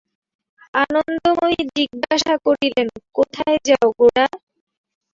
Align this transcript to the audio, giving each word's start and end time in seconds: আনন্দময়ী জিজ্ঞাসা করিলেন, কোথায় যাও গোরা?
আনন্দময়ী 0.73 1.59
জিজ্ঞাসা 1.77 2.33
করিলেন, 2.45 2.87
কোথায় 3.17 3.57
যাও 3.67 3.87
গোরা? 3.99 4.25